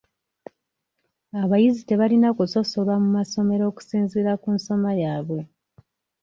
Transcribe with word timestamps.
Abayizi 1.41 1.81
tebalina 1.89 2.25
okusosolwa 2.33 2.95
mu 3.03 3.09
masomero 3.17 3.63
okusinziira 3.67 4.31
ku 4.41 4.49
nsoma 4.57 4.89
yaabwe. 5.01 5.41